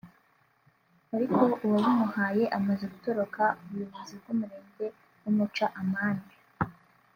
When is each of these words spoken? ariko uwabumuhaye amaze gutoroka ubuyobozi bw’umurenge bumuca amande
ariko 1.15 1.39
uwabumuhaye 1.65 2.43
amaze 2.57 2.83
gutoroka 2.93 3.43
ubuyobozi 3.61 4.13
bw’umurenge 4.19 4.85
bumuca 5.21 5.65
amande 5.81 6.33